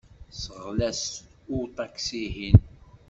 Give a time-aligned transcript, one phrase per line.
[0.41, 1.03] Sɣel-as
[1.51, 2.59] i uṭaksi-ihin.